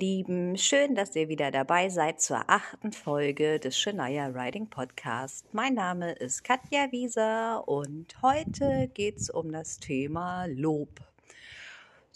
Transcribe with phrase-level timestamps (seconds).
[0.00, 5.52] Lieben, schön, dass ihr wieder dabei seid zur achten Folge des Shania Riding Podcast.
[5.52, 11.07] Mein Name ist Katja Wieser und heute geht es um das Thema Lob.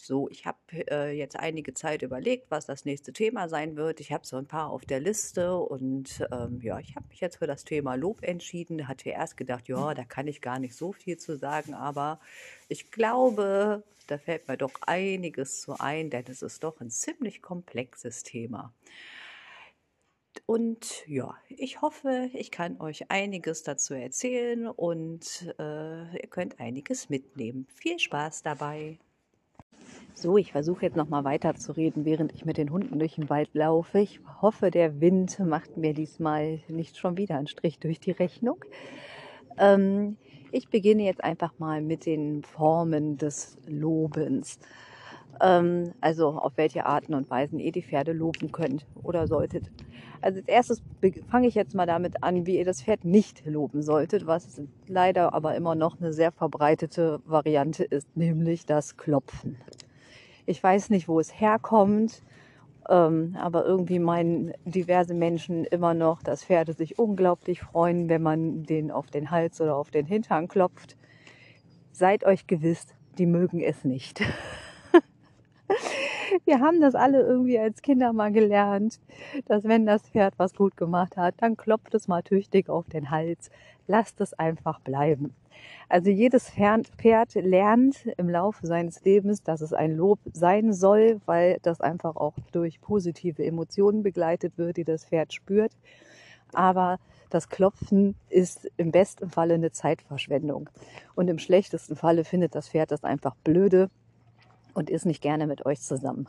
[0.04, 0.58] So, ich habe
[0.90, 4.00] äh, jetzt einige Zeit überlegt, was das nächste Thema sein wird.
[4.00, 7.36] Ich habe so ein paar auf der Liste und ähm, ja, ich habe mich jetzt
[7.36, 8.88] für das Thema Lob entschieden.
[8.88, 12.18] Hatte erst gedacht, ja, da kann ich gar nicht so viel zu sagen, aber
[12.66, 17.40] ich glaube, da fällt mir doch einiges zu ein, denn es ist doch ein ziemlich
[17.40, 18.74] komplexes Thema.
[20.46, 27.08] Und ja, ich hoffe, ich kann euch einiges dazu erzählen und äh, ihr könnt einiges
[27.08, 27.68] mitnehmen.
[27.76, 28.98] Viel Spaß dabei!
[30.14, 33.14] So, ich versuche jetzt noch mal weiter zu reden, während ich mit den Hunden durch
[33.14, 33.98] den Wald laufe.
[33.98, 38.62] Ich hoffe, der Wind macht mir diesmal nicht schon wieder einen Strich durch die Rechnung.
[39.58, 40.16] Ähm,
[40.52, 44.58] ich beginne jetzt einfach mal mit den Formen des Lobens.
[45.40, 49.70] Ähm, also auf welche Arten und Weisen ihr die Pferde loben könnt oder solltet.
[50.20, 50.82] Also als erstes
[51.30, 55.32] fange ich jetzt mal damit an, wie ihr das Pferd nicht loben solltet, was leider
[55.34, 59.56] aber immer noch eine sehr verbreitete Variante ist, nämlich das Klopfen.
[60.46, 62.22] Ich weiß nicht, wo es herkommt,
[62.88, 68.64] ähm, aber irgendwie meinen diverse Menschen immer noch, dass Pferde sich unglaublich freuen, wenn man
[68.64, 70.96] den auf den Hals oder auf den Hintern klopft.
[71.92, 72.86] Seid euch gewiss,
[73.18, 74.22] die mögen es nicht.
[76.44, 79.00] Wir haben das alle irgendwie als Kinder mal gelernt,
[79.46, 83.10] dass wenn das Pferd was gut gemacht hat, dann klopft es mal tüchtig auf den
[83.10, 83.50] Hals.
[83.86, 85.34] Lasst es einfach bleiben.
[85.88, 91.58] Also jedes Pferd lernt im Laufe seines Lebens, dass es ein Lob sein soll, weil
[91.62, 95.72] das einfach auch durch positive Emotionen begleitet wird, die das Pferd spürt.
[96.54, 96.98] Aber
[97.30, 100.68] das Klopfen ist im besten Falle eine Zeitverschwendung.
[101.14, 103.90] Und im schlechtesten Falle findet das Pferd das einfach blöde
[104.74, 106.28] und ist nicht gerne mit euch zusammen.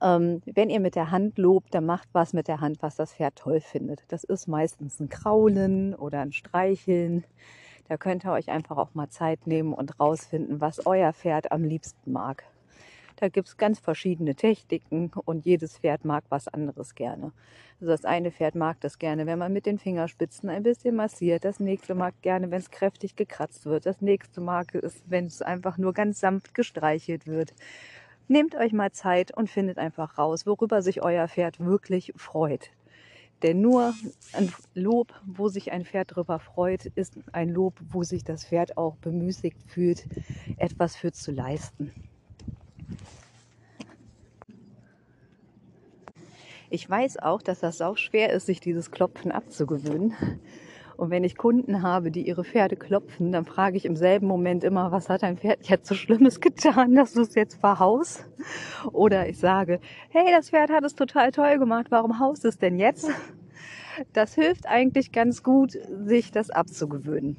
[0.00, 3.14] Ähm, wenn ihr mit der Hand lobt, dann macht was mit der Hand, was das
[3.14, 4.04] Pferd toll findet.
[4.08, 7.24] Das ist meistens ein Kraulen oder ein Streicheln.
[7.88, 11.64] Da könnt ihr euch einfach auch mal Zeit nehmen und rausfinden, was euer Pferd am
[11.64, 12.44] liebsten mag.
[13.22, 17.30] Da gibt es ganz verschiedene Techniken und jedes Pferd mag was anderes gerne.
[17.80, 21.44] Also das eine Pferd mag das gerne, wenn man mit den Fingerspitzen ein bisschen massiert.
[21.44, 23.86] Das nächste mag gerne, wenn es kräftig gekratzt wird.
[23.86, 27.54] Das nächste mag es, wenn es einfach nur ganz sanft gestreichelt wird.
[28.26, 32.72] Nehmt euch mal Zeit und findet einfach raus, worüber sich euer Pferd wirklich freut.
[33.44, 33.94] Denn nur
[34.32, 38.76] ein Lob, wo sich ein Pferd darüber freut, ist ein Lob, wo sich das Pferd
[38.76, 40.08] auch bemüßigt fühlt,
[40.56, 41.92] etwas für zu leisten.
[46.74, 50.14] Ich weiß auch, dass das auch schwer ist, sich dieses Klopfen abzugewöhnen.
[50.96, 54.64] Und wenn ich Kunden habe, die ihre Pferde klopfen, dann frage ich im selben Moment
[54.64, 58.24] immer, was hat dein Pferd jetzt so Schlimmes getan, dass du es jetzt verhaust?
[58.90, 62.78] Oder ich sage, hey, das Pferd hat es total toll gemacht, warum haust es denn
[62.78, 63.10] jetzt?
[64.14, 65.72] Das hilft eigentlich ganz gut,
[66.06, 67.36] sich das abzugewöhnen.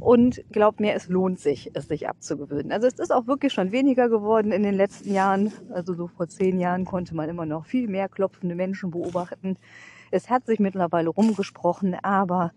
[0.00, 2.72] Und glaubt mir, es lohnt sich, es sich abzugewöhnen.
[2.72, 5.52] Also es ist auch wirklich schon weniger geworden in den letzten Jahren.
[5.72, 9.56] Also so vor zehn Jahren konnte man immer noch viel mehr klopfende Menschen beobachten.
[10.10, 12.52] Es hat sich mittlerweile rumgesprochen, aber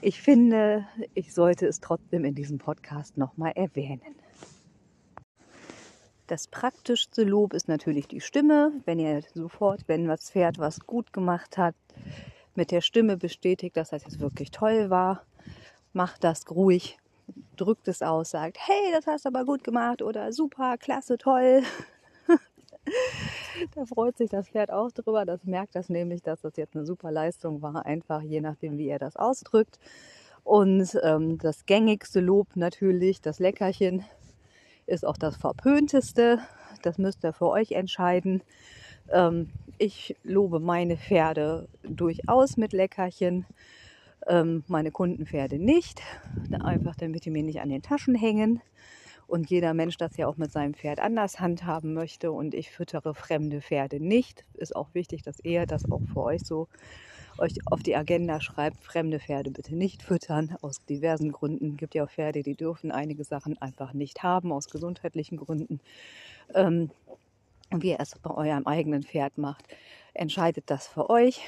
[0.00, 4.00] ich finde, ich sollte es trotzdem in diesem Podcast nochmal erwähnen.
[6.26, 8.72] Das praktischste Lob ist natürlich die Stimme.
[8.86, 11.74] Wenn ihr sofort, wenn das Pferd was gut gemacht hat,
[12.54, 15.24] mit der Stimme bestätigt, dass das jetzt wirklich toll war,
[15.92, 16.98] macht das ruhig,
[17.56, 21.62] drückt es aus, sagt, hey, das hast du aber gut gemacht oder super, klasse, toll.
[23.74, 25.24] da freut sich das Pferd auch drüber.
[25.24, 28.88] Das merkt das nämlich, dass das jetzt eine super Leistung war, einfach je nachdem, wie
[28.88, 29.78] er das ausdrückt.
[30.44, 34.04] Und ähm, das gängigste Lob natürlich, das Leckerchen,
[34.86, 36.40] ist auch das verpönteste.
[36.82, 38.42] Das müsst ihr für euch entscheiden.
[39.10, 43.46] Ähm, ich lobe meine Pferde durchaus mit Leckerchen,
[44.26, 46.02] ähm, meine Kundenpferde nicht.
[46.60, 48.60] Einfach damit die mir nicht an den Taschen hängen
[49.30, 53.14] und jeder Mensch das ja auch mit seinem Pferd anders handhaben möchte und ich füttere
[53.14, 54.44] fremde Pferde nicht.
[54.54, 56.68] Ist auch wichtig, dass ihr das auch für euch so
[57.38, 61.76] euch auf die Agenda schreibt, fremde Pferde bitte nicht füttern, aus diversen Gründen.
[61.76, 65.80] Gibt ja auch Pferde, die dürfen einige Sachen einfach nicht haben, aus gesundheitlichen Gründen.
[66.54, 66.90] Ähm,
[67.72, 69.64] wie ihr es bei eurem eigenen Pferd macht,
[70.14, 71.40] entscheidet das für euch.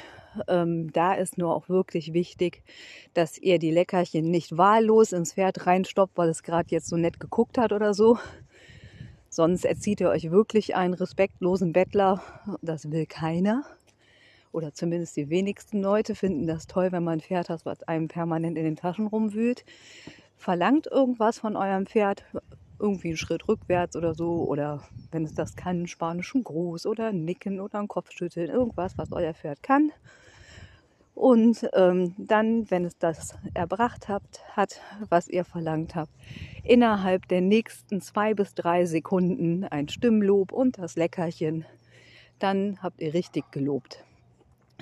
[0.49, 2.63] Ähm, da ist nur auch wirklich wichtig,
[3.15, 7.21] dass ihr die Leckerchen nicht wahllos ins Pferd reinstoppt, weil es gerade jetzt so nett
[7.21, 8.19] geguckt hat oder so.
[9.29, 12.23] Sonst erzieht ihr euch wirklich einen respektlosen Bettler.
[12.61, 13.65] Das will keiner.
[14.53, 18.09] Oder zumindest die wenigsten Leute finden das toll, wenn man ein Pferd hat, was einem
[18.09, 19.65] permanent in den Taschen rumwühlt.
[20.37, 22.25] Verlangt irgendwas von eurem Pferd,
[22.83, 27.13] irgendwie einen Schritt rückwärts oder so oder wenn es das kann, einen spanischen Gruß oder
[27.13, 29.93] Nicken oder ein Kopfschütteln, irgendwas, was euer Pferd kann.
[31.15, 36.13] Und ähm, dann, wenn es das erbracht habt, hat, was ihr verlangt habt,
[36.65, 41.67] innerhalb der nächsten zwei bis drei Sekunden ein Stimmlob und das Leckerchen,
[42.39, 44.05] dann habt ihr richtig gelobt.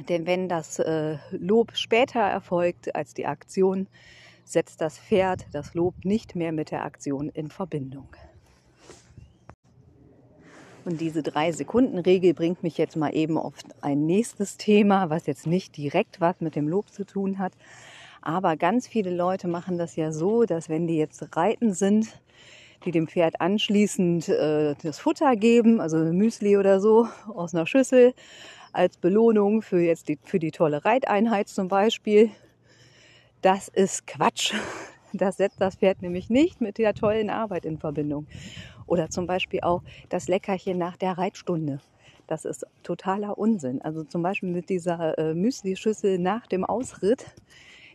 [0.09, 3.89] Denn wenn das äh, Lob später erfolgt als die Aktion,
[4.51, 8.09] setzt das Pferd das Lob nicht mehr mit der Aktion in Verbindung.
[10.85, 15.77] Und diese Drei-Sekunden-Regel bringt mich jetzt mal eben auf ein nächstes Thema, was jetzt nicht
[15.77, 17.53] direkt was mit dem Lob zu tun hat.
[18.23, 22.21] Aber ganz viele Leute machen das ja so, dass wenn die jetzt reiten sind,
[22.85, 28.15] die dem Pferd anschließend äh, das Futter geben, also Müsli oder so aus einer Schüssel
[28.73, 32.31] als Belohnung für jetzt die, für die tolle Reiteinheit zum Beispiel.
[33.43, 34.55] Das ist Quatsch.
[35.13, 38.29] Das setzt das Pferd nämlich nicht mit der tollen Arbeit in Verbindung.
[38.87, 41.81] Oder zum Beispiel auch das Leckerchen nach der Reitstunde.
[42.29, 43.83] Das ist totaler Unsinn.
[43.83, 47.27] Also zum Beispiel mit dieser äh, Müsli-Schüssel nach dem Ausritt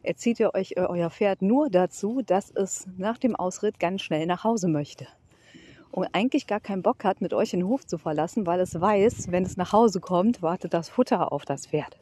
[0.03, 4.25] erzieht ihr euch äh, euer Pferd nur dazu, dass es nach dem Ausritt ganz schnell
[4.25, 5.07] nach Hause möchte.
[5.91, 9.31] Und eigentlich gar keinen Bock hat, mit euch den Hof zu verlassen, weil es weiß,
[9.31, 11.97] wenn es nach Hause kommt, wartet das Futter auf das Pferd.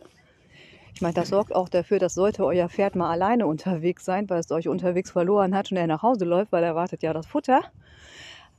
[0.94, 4.40] Ich meine, das sorgt auch dafür, dass sollte euer Pferd mal alleine unterwegs sein, weil
[4.40, 7.26] es euch unterwegs verloren hat und er nach Hause läuft, weil er wartet ja das
[7.26, 7.62] Futter,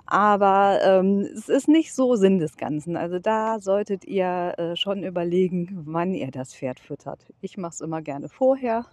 [0.07, 2.97] aber ähm, es ist nicht so Sinn des Ganzen.
[2.97, 7.27] Also da solltet ihr äh, schon überlegen, wann ihr das Pferd füttert.
[7.41, 8.85] Ich mache es immer gerne vorher,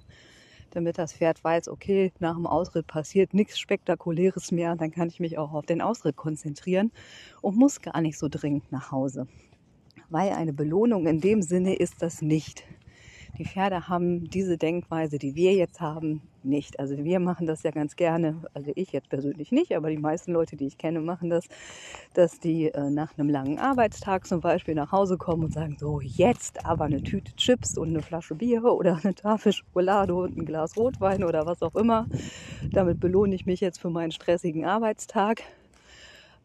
[0.71, 4.75] damit das Pferd weiß, okay, nach dem Ausritt passiert nichts Spektakuläres mehr.
[4.75, 6.91] Dann kann ich mich auch auf den Ausritt konzentrieren
[7.41, 9.27] und muss gar nicht so dringend nach Hause.
[10.09, 12.63] Weil eine Belohnung in dem Sinne ist das nicht.
[13.41, 16.79] Die Pferde haben diese Denkweise, die wir jetzt haben, nicht.
[16.79, 20.31] Also wir machen das ja ganz gerne, also ich jetzt persönlich nicht, aber die meisten
[20.31, 21.47] Leute, die ich kenne, machen das,
[22.13, 25.99] dass die äh, nach einem langen Arbeitstag zum Beispiel nach Hause kommen und sagen, so
[26.01, 30.45] jetzt aber eine Tüte Chips und eine Flasche Bier oder eine Tafel Schokolade und ein
[30.45, 32.07] Glas Rotwein oder was auch immer.
[32.73, 35.41] Damit belohne ich mich jetzt für meinen stressigen Arbeitstag.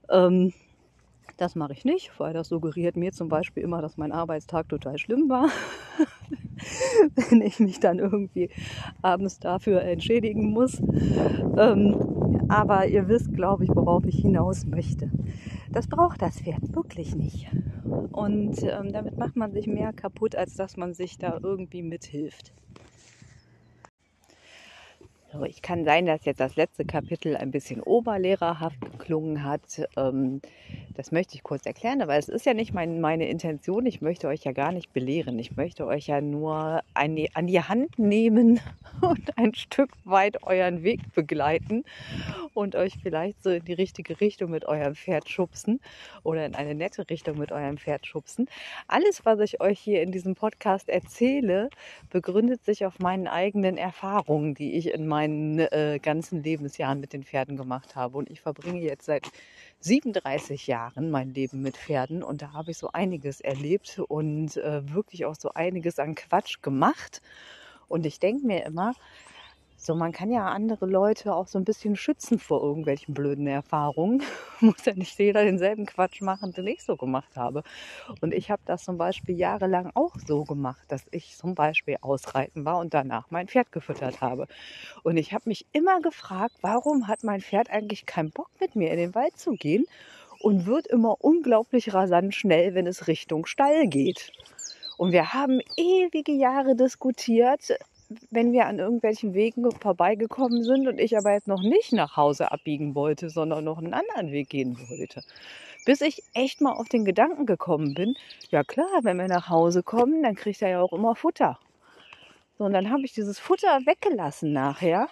[0.09, 0.55] Ähm,
[1.37, 4.97] das mache ich nicht, weil das suggeriert mir zum Beispiel immer, dass mein Arbeitstag total
[4.97, 5.51] schlimm war.
[7.31, 8.50] Wenn ich mich dann irgendwie
[9.02, 10.81] abends dafür entschädigen muss.
[11.58, 11.96] Ähm,
[12.49, 15.11] aber ihr wisst, glaube ich, worauf ich hinaus möchte.
[15.73, 17.49] Das braucht das Pferd wirklich nicht.
[18.12, 22.52] Und ähm, damit macht man sich mehr kaputt, als dass man sich da irgendwie mithilft.
[25.32, 29.82] So, ich kann sein, dass jetzt das letzte Kapitel ein bisschen oberlehrerhaft geklungen hat.
[29.96, 30.40] Ähm,
[30.97, 33.85] das möchte ich kurz erklären, aber es ist ja nicht mein, meine Intention.
[33.85, 35.39] Ich möchte euch ja gar nicht belehren.
[35.39, 38.61] Ich möchte euch ja nur an die, an die Hand nehmen
[39.03, 41.85] und ein Stück weit euren Weg begleiten
[42.55, 45.81] und euch vielleicht so in die richtige Richtung mit eurem Pferd schubsen
[46.23, 48.49] oder in eine nette Richtung mit eurem Pferd schubsen.
[48.89, 51.69] Alles, was ich euch hier in diesem Podcast erzähle,
[52.09, 57.23] begründet sich auf meinen eigenen Erfahrungen, die ich in meinen äh, ganzen Lebensjahren mit den
[57.23, 58.17] Pferden gemacht habe.
[58.17, 59.31] Und ich verbringe jetzt seit
[59.81, 64.92] 37 Jahren mein Leben mit Pferden und da habe ich so einiges erlebt und äh,
[64.92, 67.23] wirklich auch so einiges an Quatsch gemacht.
[67.88, 68.95] Und ich denke mir immer,
[69.87, 74.23] so, man kann ja andere Leute auch so ein bisschen schützen vor irgendwelchen blöden Erfahrungen.
[74.61, 77.62] Muss ja nicht jeder denselben Quatsch machen, den ich so gemacht habe.
[78.21, 82.64] Und ich habe das zum Beispiel jahrelang auch so gemacht, dass ich zum Beispiel ausreiten
[82.64, 84.49] war und danach mein Pferd gefüttert habe.
[85.05, 88.90] Und ich habe mich immer gefragt, warum hat mein Pferd eigentlich keinen Bock mit mir
[88.90, 89.85] in den Wald zu gehen
[90.40, 94.33] und wird immer unglaublich rasant schnell, wenn es Richtung Stall geht.
[94.99, 97.73] Und wir haben ewige Jahre diskutiert,
[98.31, 102.53] wenn wir an irgendwelchen Wegen vorbeigekommen sind und ich aber jetzt noch nicht nach Hause
[102.53, 105.23] abbiegen wollte, sondern noch einen anderen Weg gehen wollte.
[105.85, 108.15] Bis ich echt mal auf den Gedanken gekommen bin,
[108.51, 111.59] ja klar, wenn wir nach Hause kommen, dann kriegt er ja auch immer Futter.
[112.59, 115.09] So, und dann habe ich dieses Futter weggelassen nachher.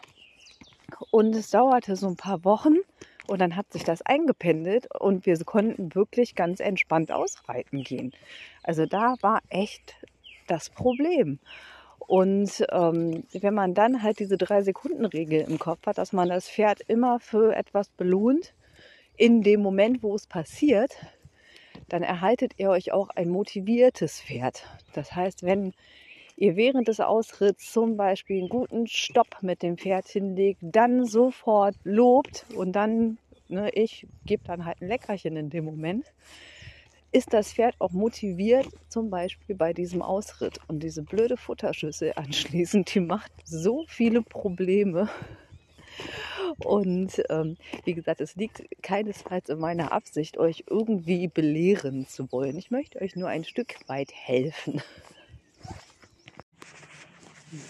[1.11, 2.77] Und es dauerte so ein paar Wochen
[3.27, 8.13] und dann hat sich das eingependelt und wir konnten wirklich ganz entspannt ausreiten gehen.
[8.63, 9.97] Also da war echt
[10.47, 11.39] das Problem.
[12.07, 16.81] Und ähm, wenn man dann halt diese Drei-Sekunden-Regel im Kopf hat, dass man das Pferd
[16.87, 18.55] immer für etwas belohnt,
[19.17, 20.93] in dem Moment, wo es passiert,
[21.89, 24.67] dann erhaltet ihr euch auch ein motiviertes Pferd.
[24.93, 25.73] Das heißt, wenn
[26.37, 31.77] ihr während des Ausritts zum Beispiel einen guten Stopp mit dem Pferd hinlegt, dann sofort
[31.85, 33.19] lobt und dann,
[33.49, 36.13] ne, ich gebe dann halt ein Leckerchen in dem Moment,
[37.15, 40.59] ist das Pferd auch motiviert, zum Beispiel bei diesem Ausritt.
[40.67, 45.09] Und diese blöde Futterschüssel anschließend, die macht so viele Probleme.
[46.59, 52.59] Und ähm, wie gesagt, es liegt keinesfalls in meiner Absicht, euch irgendwie belehren zu wollen.
[52.59, 54.83] Ich möchte euch nur ein Stück weit helfen.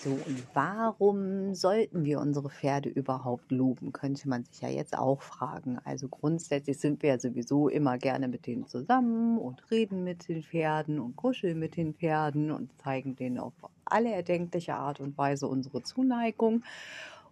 [0.02, 5.20] So, und warum sollten wir unsere Pferde überhaupt loben, könnte man sich ja jetzt auch
[5.20, 5.78] fragen.
[5.84, 10.42] Also grundsätzlich sind wir ja sowieso immer gerne mit denen zusammen und reden mit den
[10.42, 13.52] Pferden und kuscheln mit den Pferden und zeigen denen auf
[13.84, 16.62] alle erdenkliche Art und Weise unsere Zuneigung.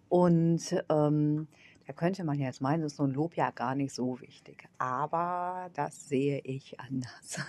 [0.09, 1.47] Und ähm,
[1.87, 4.67] da könnte man jetzt meinen, ist so ein Lob ja gar nicht so wichtig.
[4.77, 7.39] Aber das sehe ich anders.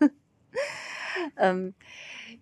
[1.38, 1.74] ähm,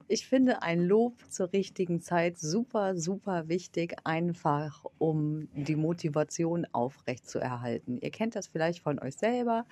[0.09, 7.99] ich finde ein Lob zur richtigen Zeit super, super wichtig, einfach um die Motivation aufrechtzuerhalten.
[8.01, 9.67] Ihr kennt das vielleicht von euch selber,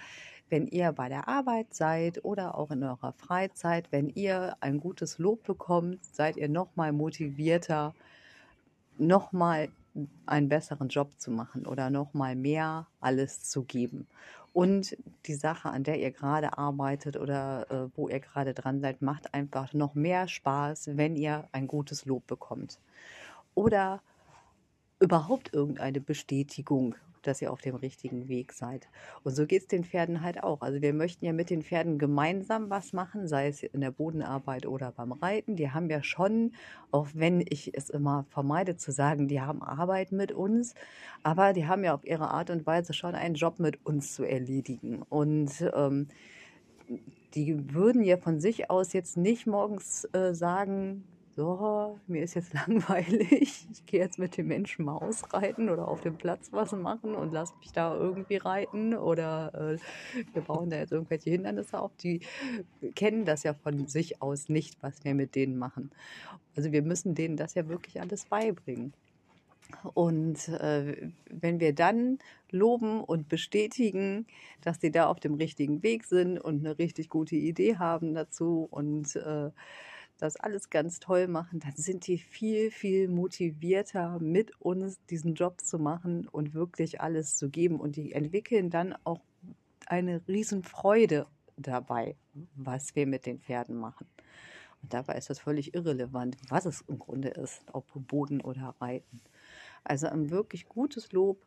[0.50, 5.18] wenn ihr bei der Arbeit seid oder auch in eurer Freizeit, wenn ihr ein gutes
[5.18, 7.94] Lob bekommt, seid ihr noch mal motivierter,
[8.98, 9.68] noch mal
[10.26, 14.06] einen besseren Job zu machen oder noch mal mehr alles zu geben.
[14.56, 14.96] Und
[15.26, 19.34] die Sache, an der ihr gerade arbeitet oder äh, wo ihr gerade dran seid, macht
[19.34, 22.80] einfach noch mehr Spaß, wenn ihr ein gutes Lob bekommt.
[23.54, 24.00] Oder
[24.98, 26.94] überhaupt irgendeine Bestätigung
[27.26, 28.88] dass ihr auf dem richtigen Weg seid.
[29.24, 30.60] Und so geht es den Pferden halt auch.
[30.60, 34.66] Also wir möchten ja mit den Pferden gemeinsam was machen, sei es in der Bodenarbeit
[34.66, 35.56] oder beim Reiten.
[35.56, 36.52] Die haben ja schon,
[36.90, 40.74] auch wenn ich es immer vermeide zu sagen, die haben Arbeit mit uns,
[41.22, 44.24] aber die haben ja auf ihre Art und Weise schon einen Job mit uns zu
[44.24, 45.02] erledigen.
[45.02, 46.08] Und ähm,
[47.34, 51.04] die würden ja von sich aus jetzt nicht morgens äh, sagen,
[51.36, 56.00] so, mir ist jetzt langweilig, ich gehe jetzt mit den Menschen mal ausreiten oder auf
[56.00, 60.78] dem Platz was machen und lass mich da irgendwie reiten oder äh, wir bauen da
[60.78, 61.94] jetzt irgendwelche Hindernisse auf.
[61.96, 62.20] Die
[62.94, 65.90] kennen das ja von sich aus nicht, was wir mit denen machen.
[66.56, 68.94] Also wir müssen denen das ja wirklich alles beibringen.
[69.94, 72.18] Und äh, wenn wir dann
[72.50, 74.26] loben und bestätigen,
[74.62, 78.68] dass sie da auf dem richtigen Weg sind und eine richtig gute Idee haben dazu
[78.70, 79.50] und äh,
[80.18, 85.60] das alles ganz toll machen, dann sind die viel, viel motivierter, mit uns diesen Job
[85.60, 87.80] zu machen und wirklich alles zu geben.
[87.80, 89.20] Und die entwickeln dann auch
[89.86, 92.16] eine Riesenfreude dabei,
[92.54, 94.06] was wir mit den Pferden machen.
[94.82, 99.20] Und dabei ist das völlig irrelevant, was es im Grunde ist, ob Boden oder Reiten.
[99.84, 101.44] Also ein wirklich gutes Lob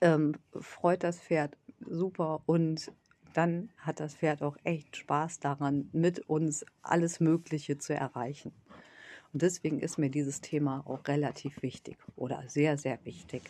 [0.00, 2.92] ähm, freut das Pferd super und
[3.34, 8.52] dann hat das Pferd auch echt Spaß daran, mit uns alles Mögliche zu erreichen.
[9.32, 13.42] Und deswegen ist mir dieses Thema auch relativ wichtig oder sehr, sehr wichtig.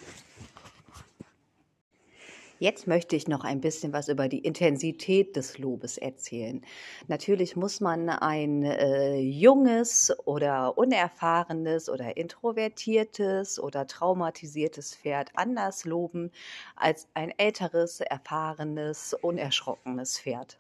[2.65, 6.65] Jetzt möchte ich noch ein bisschen was über die Intensität des Lobes erzählen.
[7.09, 16.31] Natürlich muss man ein äh, junges oder unerfahrenes oder introvertiertes oder traumatisiertes Pferd anders loben
[16.75, 20.59] als ein älteres, erfahrenes, unerschrockenes Pferd.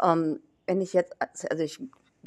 [0.00, 1.16] Ähm, wenn ich jetzt,
[1.50, 1.80] also ich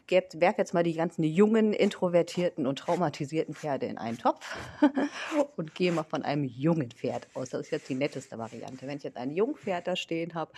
[0.08, 4.58] werfe jetzt mal die ganzen jungen, introvertierten und traumatisierten Pferde in einen Topf
[5.56, 7.50] und gehe mal von einem jungen Pferd aus.
[7.50, 8.88] Das ist jetzt die netteste Variante.
[8.88, 10.52] Wenn ich jetzt ein Jungpferd da stehen habe,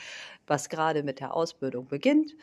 [0.48, 2.36] was gerade mit der Ausbildung beginnt,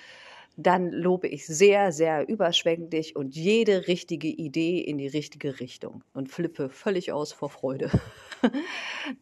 [0.62, 6.30] dann lobe ich sehr, sehr überschwänglich und jede richtige Idee in die richtige Richtung und
[6.30, 7.90] flippe völlig aus vor Freude.
[8.42, 8.52] dann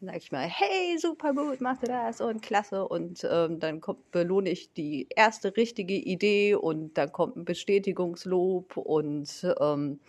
[0.01, 2.87] sage ich mal, hey, super gut, machst du das und klasse.
[2.87, 8.77] Und ähm, dann kommt, belohne ich die erste richtige Idee und dann kommt ein Bestätigungslob
[8.77, 10.01] und ähm,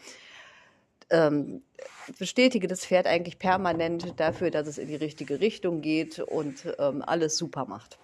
[1.09, 1.63] ähm,
[2.17, 7.01] bestätige das Pferd eigentlich permanent dafür, dass es in die richtige Richtung geht und ähm,
[7.01, 7.97] alles super macht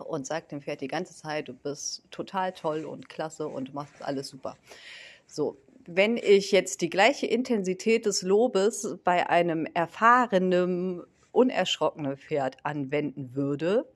[0.00, 4.02] und sagt dem Pferd die ganze Zeit, du bist total toll und klasse und machst
[4.02, 4.56] alles super.
[5.26, 13.34] So, wenn ich jetzt die gleiche Intensität des Lobes bei einem erfahrenen, unerschrockenen Pferd anwenden
[13.34, 13.86] würde,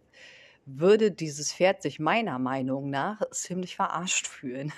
[0.66, 4.72] würde dieses Pferd sich meiner Meinung nach ziemlich verarscht fühlen.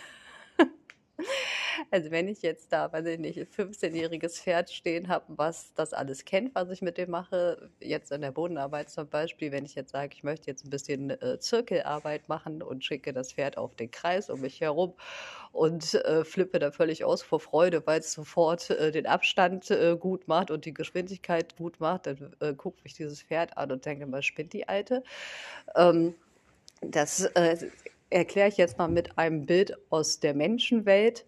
[1.90, 5.92] Also wenn ich jetzt da, weiß ich nicht, ein 15-jähriges Pferd stehen habe, was das
[5.92, 9.74] alles kennt, was ich mit dem mache, jetzt in der Bodenarbeit zum Beispiel, wenn ich
[9.74, 13.74] jetzt sage, ich möchte jetzt ein bisschen äh, Zirkelarbeit machen und schicke das Pferd auf
[13.74, 14.94] den Kreis um mich herum
[15.52, 19.96] und äh, flippe da völlig aus vor Freude, weil es sofort äh, den Abstand äh,
[19.98, 23.84] gut macht und die Geschwindigkeit gut macht, dann äh, guckt mich dieses Pferd an und
[23.84, 25.02] denke mal, spinnt die Alte.
[25.74, 26.14] Ähm,
[26.80, 27.70] das äh,
[28.12, 31.24] erkläre ich jetzt mal mit einem Bild aus der Menschenwelt.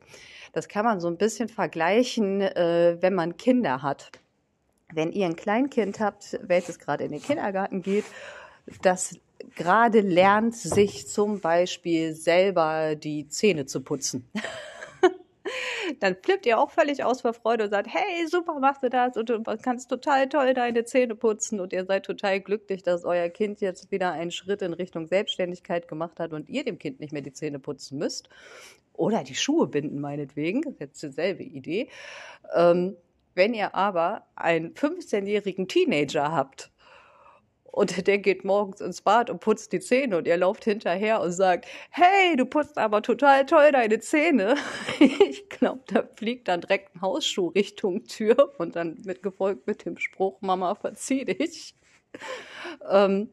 [0.53, 4.13] Das kann man so ein bisschen vergleichen, äh, wenn man Kinder hat.
[4.93, 8.05] Wenn ihr ein Kleinkind habt, welches gerade in den Kindergarten geht,
[8.83, 9.19] das
[9.57, 14.29] gerade lernt, sich zum Beispiel selber die Zähne zu putzen.
[16.01, 19.17] dann flippt ihr auch völlig aus vor Freude und sagt, hey, super machst du das
[19.17, 23.29] und du kannst total toll deine Zähne putzen und ihr seid total glücklich, dass euer
[23.29, 27.13] Kind jetzt wieder einen Schritt in Richtung Selbstständigkeit gemacht hat und ihr dem Kind nicht
[27.13, 28.29] mehr die Zähne putzen müsst.
[28.93, 30.63] Oder die Schuhe binden, meinetwegen.
[30.63, 31.89] Das ist jetzt dieselbe Idee.
[32.55, 32.97] Ähm,
[33.35, 36.71] wenn ihr aber einen 15-jährigen Teenager habt,
[37.75, 41.33] und der geht morgens ins Bad und putzt die Zähne und ihr lauft hinterher und
[41.33, 44.55] sagt, hey, du putzt aber total toll deine Zähne.
[45.01, 49.85] Ich glaube, da fliegt dann direkt ein Hausschuh Richtung Tür und dann mit gefolgt mit
[49.85, 51.75] dem Spruch, Mama, verzieh dich.
[52.89, 53.31] Ähm,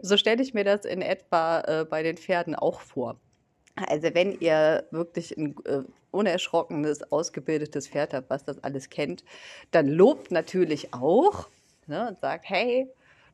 [0.00, 3.20] so stelle ich mir das in etwa äh, bei den Pferden auch vor.
[3.74, 9.22] Also wenn ihr wirklich ein äh, unerschrockenes, ausgebildetes Pferd habt, was das alles kennt,
[9.70, 11.48] dann lobt natürlich auch
[11.86, 12.88] ne, und sagt, hey,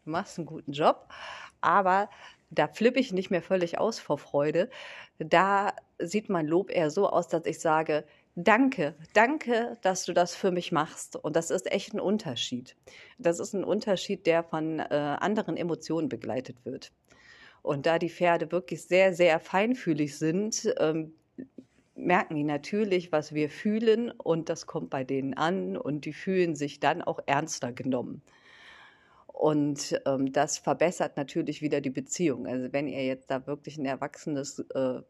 [0.04, 1.08] du machst einen guten Job,
[1.60, 2.08] aber
[2.50, 4.70] da flippe ich nicht mehr völlig aus vor Freude.
[5.18, 8.04] Da sieht mein Lob eher so aus, dass ich sage,
[8.36, 11.16] danke, danke, dass du das für mich machst.
[11.16, 12.76] Und das ist echt ein Unterschied.
[13.18, 16.92] Das ist ein Unterschied, der von äh, anderen Emotionen begleitet wird.
[17.62, 21.12] Und da die Pferde wirklich sehr, sehr feinfühlig sind, ähm,
[21.98, 26.54] merken die natürlich, was wir fühlen und das kommt bei denen an und die fühlen
[26.54, 28.22] sich dann auch ernster genommen.
[29.38, 32.48] Und ähm, das verbessert natürlich wieder die Beziehung.
[32.48, 35.00] Also wenn ihr jetzt da wirklich ein erwachsenes, äh,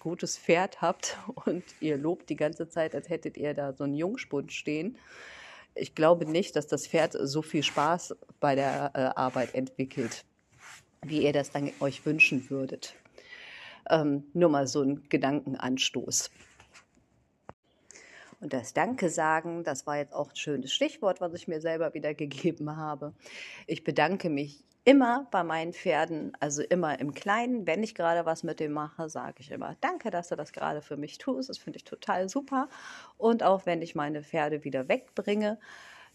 [0.00, 1.16] gutes Pferd habt
[1.46, 4.98] und ihr lobt die ganze Zeit, als hättet ihr da so einen Jungspund stehen,
[5.74, 10.26] ich glaube nicht, dass das Pferd so viel Spaß bei der äh, Arbeit entwickelt,
[11.02, 12.94] wie ihr das dann euch wünschen würdet.
[13.88, 16.30] Ähm, nur mal so ein Gedankenanstoß.
[18.44, 21.94] Und das Danke sagen, das war jetzt auch ein schönes Stichwort, was ich mir selber
[21.94, 23.14] wieder gegeben habe.
[23.66, 27.66] Ich bedanke mich immer bei meinen Pferden, also immer im Kleinen.
[27.66, 30.82] Wenn ich gerade was mit dem mache, sage ich immer, danke, dass du das gerade
[30.82, 31.48] für mich tust.
[31.48, 32.68] Das finde ich total super.
[33.16, 35.58] Und auch wenn ich meine Pferde wieder wegbringe,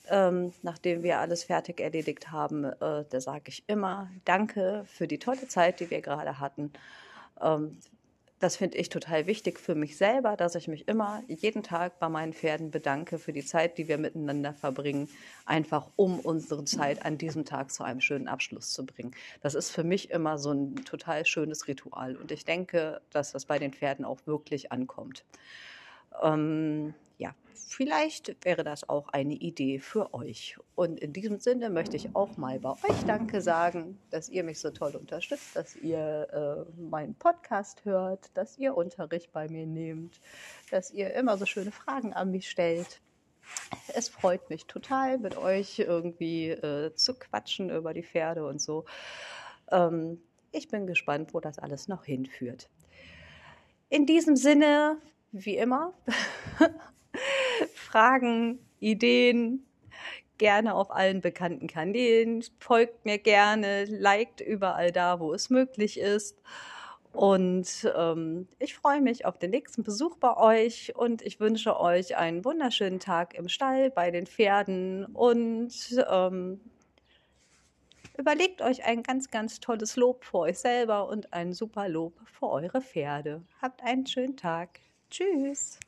[0.07, 5.17] ähm, nachdem wir alles fertig erledigt haben, äh, da sage ich immer, danke für die
[5.17, 6.71] tolle Zeit, die wir gerade hatten.
[7.41, 7.79] Ähm,
[8.39, 12.07] das finde ich total wichtig für mich selber, dass ich mich immer jeden Tag bei
[12.07, 15.09] meinen Pferden bedanke für die Zeit, die wir miteinander verbringen,
[15.45, 19.11] einfach um unsere Zeit an diesem Tag zu einem schönen Abschluss zu bringen.
[19.41, 23.45] Das ist für mich immer so ein total schönes Ritual und ich denke, dass das
[23.45, 25.25] bei den Pferden auch wirklich ankommt.
[26.23, 30.57] Ähm, ja, vielleicht wäre das auch eine Idee für euch.
[30.75, 34.59] Und in diesem Sinne möchte ich auch mal bei euch Danke sagen, dass ihr mich
[34.59, 40.21] so toll unterstützt, dass ihr äh, meinen Podcast hört, dass ihr Unterricht bei mir nehmt,
[40.71, 43.01] dass ihr immer so schöne Fragen an mich stellt.
[43.93, 48.85] Es freut mich total, mit euch irgendwie äh, zu quatschen über die Pferde und so.
[49.71, 52.69] Ähm, ich bin gespannt, wo das alles noch hinführt.
[53.89, 55.01] In diesem Sinne,
[55.31, 55.93] wie immer,
[57.91, 59.65] Fragen, Ideen,
[60.37, 62.43] gerne auf allen bekannten Kanälen.
[62.59, 66.39] Folgt mir gerne, liked überall da, wo es möglich ist.
[67.13, 72.15] Und ähm, ich freue mich auf den nächsten Besuch bei euch und ich wünsche euch
[72.15, 75.73] einen wunderschönen Tag im Stall bei den Pferden und
[76.07, 76.61] ähm,
[78.19, 82.49] überlegt euch ein ganz, ganz tolles Lob für euch selber und ein super Lob für
[82.49, 83.41] eure Pferde.
[83.59, 84.79] Habt einen schönen Tag.
[85.09, 85.79] Tschüss.